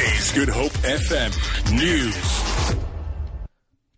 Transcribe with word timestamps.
is 0.00 0.32
Good 0.32 0.48
Hope 0.48 0.72
FM 0.72 1.30
News. 1.76 2.74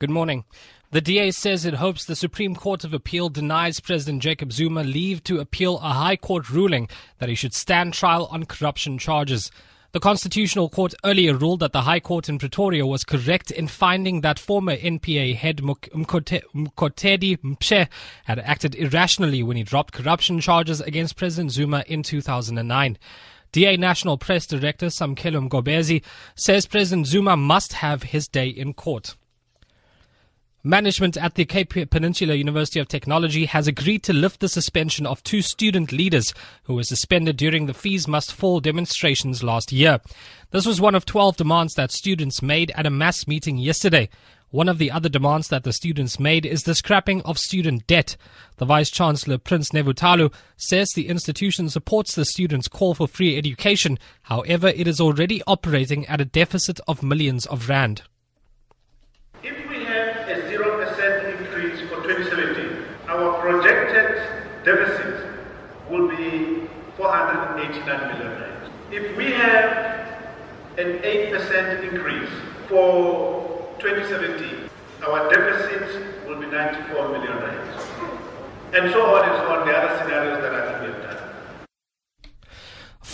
Good 0.00 0.10
morning. 0.10 0.44
The 0.90 1.00
DA 1.00 1.30
says 1.30 1.64
it 1.64 1.74
hopes 1.74 2.04
the 2.04 2.16
Supreme 2.16 2.56
Court 2.56 2.82
of 2.82 2.92
Appeal 2.92 3.28
denies 3.28 3.78
President 3.78 4.20
Jacob 4.20 4.52
Zuma 4.52 4.82
leave 4.82 5.22
to 5.24 5.38
appeal 5.38 5.76
a 5.78 5.92
High 5.92 6.16
Court 6.16 6.50
ruling 6.50 6.88
that 7.18 7.28
he 7.28 7.36
should 7.36 7.54
stand 7.54 7.94
trial 7.94 8.26
on 8.32 8.44
corruption 8.46 8.98
charges. 8.98 9.52
The 9.92 10.00
Constitutional 10.00 10.68
Court 10.68 10.94
earlier 11.04 11.36
ruled 11.36 11.60
that 11.60 11.72
the 11.72 11.82
High 11.82 12.00
Court 12.00 12.28
in 12.28 12.40
Pretoria 12.40 12.84
was 12.84 13.04
correct 13.04 13.52
in 13.52 13.68
finding 13.68 14.22
that 14.22 14.40
former 14.40 14.76
NPA 14.76 15.36
head 15.36 15.58
Mokotedi 15.58 17.38
Mpshe 17.38 17.88
had 18.24 18.40
acted 18.40 18.74
irrationally 18.74 19.44
when 19.44 19.56
he 19.56 19.62
dropped 19.62 19.94
corruption 19.94 20.40
charges 20.40 20.80
against 20.80 21.16
President 21.16 21.52
Zuma 21.52 21.84
in 21.86 22.02
2009. 22.02 22.98
DA 23.54 23.76
National 23.76 24.18
Press 24.18 24.48
Director 24.48 24.86
Samkelo 24.86 25.48
Mgobezi 25.48 26.02
says 26.34 26.66
President 26.66 27.06
Zuma 27.06 27.36
must 27.36 27.74
have 27.74 28.02
his 28.02 28.26
day 28.26 28.48
in 28.48 28.74
court. 28.74 29.14
Management 30.64 31.16
at 31.16 31.36
the 31.36 31.44
Cape 31.44 31.88
Peninsula 31.88 32.34
University 32.34 32.80
of 32.80 32.88
Technology 32.88 33.44
has 33.44 33.68
agreed 33.68 34.02
to 34.02 34.12
lift 34.12 34.40
the 34.40 34.48
suspension 34.48 35.06
of 35.06 35.22
two 35.22 35.40
student 35.40 35.92
leaders 35.92 36.34
who 36.64 36.74
were 36.74 36.82
suspended 36.82 37.36
during 37.36 37.66
the 37.66 37.74
fees 37.74 38.08
must 38.08 38.32
fall 38.32 38.58
demonstrations 38.58 39.44
last 39.44 39.70
year. 39.70 40.00
This 40.50 40.66
was 40.66 40.80
one 40.80 40.96
of 40.96 41.06
12 41.06 41.36
demands 41.36 41.74
that 41.74 41.92
students 41.92 42.42
made 42.42 42.72
at 42.74 42.86
a 42.86 42.90
mass 42.90 43.28
meeting 43.28 43.58
yesterday. 43.58 44.08
One 44.54 44.68
of 44.68 44.78
the 44.78 44.92
other 44.92 45.08
demands 45.08 45.48
that 45.48 45.64
the 45.64 45.72
students 45.72 46.20
made 46.20 46.46
is 46.46 46.62
the 46.62 46.76
scrapping 46.76 47.22
of 47.22 47.40
student 47.40 47.88
debt. 47.88 48.16
The 48.58 48.64
Vice 48.64 48.88
Chancellor, 48.88 49.36
Prins 49.36 49.70
Nevhutalu, 49.70 50.32
says 50.56 50.90
the 50.90 51.08
institution 51.08 51.68
supports 51.68 52.14
the 52.14 52.24
students' 52.24 52.68
call 52.68 52.94
for 52.94 53.08
free 53.08 53.36
education. 53.36 53.98
However, 54.22 54.68
it 54.68 54.86
is 54.86 55.00
already 55.00 55.42
operating 55.48 56.06
at 56.06 56.20
a 56.20 56.24
deficit 56.24 56.78
of 56.86 57.02
millions 57.02 57.46
of 57.46 57.68
rand. 57.68 58.02
If 59.42 59.68
we 59.68 59.82
have 59.86 60.28
a 60.28 60.42
0% 60.42 61.40
increase 61.40 61.80
for 61.88 62.00
2017, 62.04 62.84
our 63.08 63.40
projected 63.40 64.22
deficit 64.64 65.34
will 65.90 66.06
be 66.16 66.68
489 66.96 68.08
million 68.08 68.40
rand. 68.40 68.72
If 68.92 69.16
we 69.16 69.32
have 69.32 70.06
an 70.78 71.00
8% 71.00 71.92
increase 71.92 72.30
for 72.68 73.53
2017, 73.84 74.70
our 75.06 75.28
deficit 75.28 76.26
will 76.26 76.40
be 76.40 76.46
94 76.46 77.08
million 77.10 77.36
rand. 77.36 77.80
And 78.72 78.90
so 78.90 79.14
on 79.14 79.28
and 79.28 79.36
so 79.36 79.52
on, 79.52 79.68
the 79.68 79.76
other 79.76 80.02
scenarios 80.02 80.40
that 80.40 80.54
I 80.54 80.62
think 80.64 80.80
we 80.80 80.86
have 80.86 81.02
done. 81.02 81.20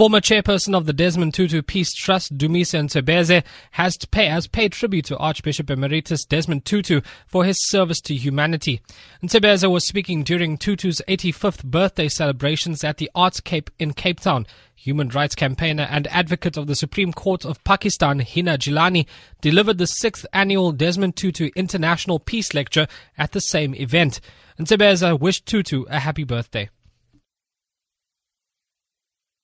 Former 0.00 0.22
chairperson 0.22 0.74
of 0.74 0.86
the 0.86 0.94
Desmond 0.94 1.34
Tutu 1.34 1.60
Peace 1.60 1.92
Trust, 1.92 2.38
Dumisa 2.38 2.80
Ntsebeza, 2.80 3.44
has, 3.72 3.98
pay, 3.98 4.28
has 4.28 4.46
paid 4.46 4.72
tribute 4.72 5.04
to 5.04 5.18
Archbishop 5.18 5.68
Emeritus 5.68 6.24
Desmond 6.24 6.64
Tutu 6.64 7.02
for 7.26 7.44
his 7.44 7.58
service 7.68 8.00
to 8.00 8.14
humanity. 8.14 8.80
Ntsebeza 9.22 9.70
was 9.70 9.86
speaking 9.86 10.22
during 10.22 10.56
Tutu's 10.56 11.02
85th 11.06 11.64
birthday 11.64 12.08
celebrations 12.08 12.82
at 12.82 12.96
the 12.96 13.10
Artscape 13.14 13.68
in 13.78 13.92
Cape 13.92 14.20
Town. 14.20 14.46
Human 14.74 15.10
rights 15.10 15.34
campaigner 15.34 15.86
and 15.90 16.06
advocate 16.06 16.56
of 16.56 16.66
the 16.66 16.74
Supreme 16.74 17.12
Court 17.12 17.44
of 17.44 17.62
Pakistan, 17.64 18.20
Hina 18.20 18.56
Jilani, 18.56 19.04
delivered 19.42 19.76
the 19.76 19.86
sixth 19.86 20.24
annual 20.32 20.72
Desmond 20.72 21.16
Tutu 21.16 21.50
International 21.54 22.18
Peace 22.18 22.54
Lecture 22.54 22.86
at 23.18 23.32
the 23.32 23.40
same 23.42 23.74
event. 23.74 24.22
Ntsebeza 24.58 25.20
wished 25.20 25.44
Tutu 25.44 25.84
a 25.90 25.98
happy 26.00 26.24
birthday. 26.24 26.70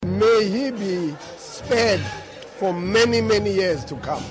May 0.07 0.49
he 0.49 0.71
be 0.71 1.17
spared 1.37 2.01
for 2.61 2.73
many, 2.73 3.21
many 3.21 3.53
years 3.53 3.85
to 3.87 3.97
come. 3.97 4.23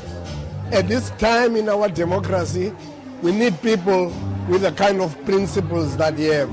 At 0.72 0.88
this 0.88 1.09
time 1.12 1.58
in 1.58 1.67
our 1.67 1.90
democracy, 1.90 2.73
we 3.22 3.34
need 3.34 3.62
people 3.62 4.06
with 4.48 4.62
the 4.62 4.72
kind 4.72 5.02
of 5.02 5.14
principles 5.26 5.98
that 5.98 6.17
he 6.17 6.27
have. 6.27 6.49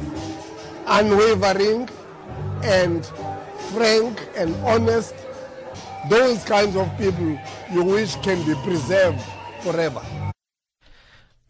Unwavering 0.88 1.88
and 2.64 3.06
frank 3.72 4.28
and 4.36 4.56
honest. 4.66 5.14
Those 6.10 6.42
kinds 6.42 6.74
of 6.74 6.90
people 6.98 7.38
you 7.72 7.84
wish 7.84 8.16
can 8.16 8.44
be 8.44 8.60
preserved 8.64 9.22
forever. 9.60 10.02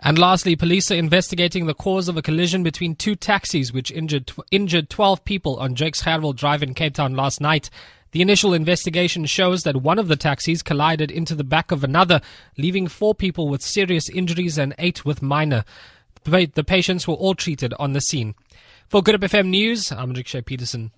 And 0.05 0.19
lastly, 0.19 0.57
police 0.57 0.91
are 0.91 0.97
investigating 0.97 1.67
the 1.67 1.75
cause 1.75 2.09
of 2.09 2.17
a 2.17 2.23
collision 2.23 2.65
between 2.65 2.97
two 2.97 3.15
taxis 3.15 3.73
which 3.73 3.93
injured 3.93 4.33
injured 4.51 4.91
12 4.91 5.25
people 5.25 5.57
on 5.61 5.77
Jakes 5.77 6.03
Gerwel 6.03 6.35
Drive 6.35 6.61
in 6.61 6.75
Cape 6.75 6.95
Town 6.95 7.15
last 7.15 7.41
night. 7.41 7.71
The 8.11 8.21
initial 8.21 8.53
investigation 8.53 9.27
shows 9.27 9.63
that 9.63 9.77
one 9.77 10.01
of 10.01 10.09
the 10.09 10.17
taxis 10.17 10.63
collided 10.63 11.13
into 11.13 11.37
the 11.37 11.45
back 11.45 11.71
of 11.71 11.85
another, 11.85 12.21
leaving 12.59 12.89
four 12.89 13.15
people 13.15 13.49
with 13.49 13.63
serious 13.63 14.09
injuries 14.09 14.59
and 14.59 14.75
eight 14.77 15.05
with 15.05 15.23
minor. 15.23 15.65
The 16.25 16.65
patients 16.67 17.07
were 17.07 17.15
all 17.15 17.37
treated 17.37 17.73
on 17.79 17.93
the 17.93 18.01
scene. 18.01 18.35
For 18.89 19.03
Good 19.03 19.21
FM 19.21 19.47
News, 19.47 19.93
I'm 19.93 20.13
Rikshay 20.13 20.45
Peterson. 20.45 20.91